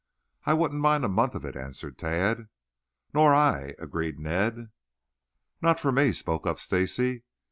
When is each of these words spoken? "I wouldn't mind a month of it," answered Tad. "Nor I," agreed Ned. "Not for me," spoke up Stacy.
"I 0.47 0.55
wouldn't 0.55 0.81
mind 0.81 1.05
a 1.05 1.07
month 1.07 1.35
of 1.35 1.45
it," 1.45 1.55
answered 1.55 1.99
Tad. 1.99 2.47
"Nor 3.13 3.35
I," 3.35 3.75
agreed 3.77 4.17
Ned. 4.17 4.71
"Not 5.61 5.79
for 5.79 5.91
me," 5.91 6.11
spoke 6.11 6.47
up 6.47 6.57
Stacy. 6.57 7.21